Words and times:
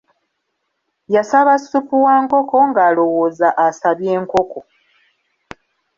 Yasaba 1.15 1.53
ssupu 1.61 1.95
wa 2.05 2.15
nkoko 2.23 2.55
ng'alowooza 2.69 3.47
asabye 3.65 4.13
nkoko. 4.23 4.59